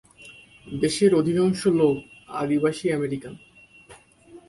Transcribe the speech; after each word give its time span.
দেশের 0.67 1.11
অধিকাংশ 1.15 1.61
লোক 1.79 1.95
আদিবাসী 2.41 2.87
আমেরিকান। 2.89 3.33